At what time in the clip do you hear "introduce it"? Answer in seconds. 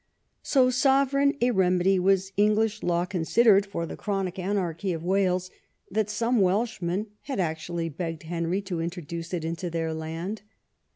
8.81-9.45